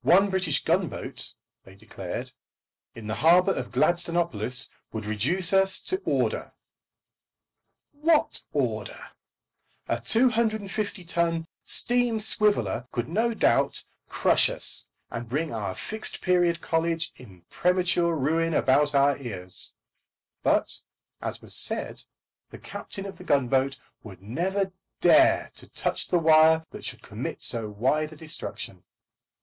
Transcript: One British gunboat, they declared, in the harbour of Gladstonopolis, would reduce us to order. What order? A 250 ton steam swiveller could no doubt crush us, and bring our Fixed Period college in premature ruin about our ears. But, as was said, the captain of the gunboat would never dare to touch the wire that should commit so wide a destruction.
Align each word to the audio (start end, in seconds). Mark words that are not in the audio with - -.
One 0.00 0.30
British 0.30 0.64
gunboat, 0.64 1.34
they 1.64 1.74
declared, 1.74 2.32
in 2.94 3.06
the 3.06 3.16
harbour 3.16 3.52
of 3.52 3.70
Gladstonopolis, 3.70 4.70
would 4.94 5.04
reduce 5.04 5.52
us 5.52 5.82
to 5.82 6.00
order. 6.06 6.54
What 7.90 8.46
order? 8.54 9.08
A 9.88 10.00
250 10.00 11.04
ton 11.04 11.46
steam 11.64 12.18
swiveller 12.18 12.88
could 12.92 13.10
no 13.10 13.34
doubt 13.34 13.84
crush 14.08 14.48
us, 14.48 14.86
and 15.10 15.28
bring 15.28 15.52
our 15.52 15.74
Fixed 15.74 16.22
Period 16.22 16.62
college 16.62 17.12
in 17.16 17.42
premature 17.50 18.16
ruin 18.16 18.54
about 18.54 18.94
our 18.94 19.18
ears. 19.18 19.70
But, 20.42 20.80
as 21.20 21.42
was 21.42 21.54
said, 21.54 22.04
the 22.48 22.56
captain 22.58 23.04
of 23.04 23.18
the 23.18 23.24
gunboat 23.24 23.76
would 24.02 24.22
never 24.22 24.72
dare 25.02 25.50
to 25.56 25.68
touch 25.68 26.08
the 26.08 26.18
wire 26.18 26.64
that 26.70 26.86
should 26.86 27.02
commit 27.02 27.42
so 27.42 27.68
wide 27.68 28.14
a 28.14 28.16
destruction. 28.16 28.84